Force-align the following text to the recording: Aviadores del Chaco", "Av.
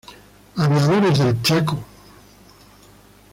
Aviadores 0.57 1.19
del 1.19 1.39
Chaco", 1.43 1.73
"Av. 1.75 1.83